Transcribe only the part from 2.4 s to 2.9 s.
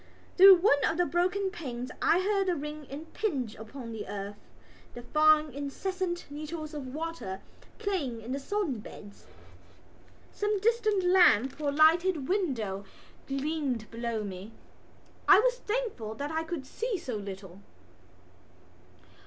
the rain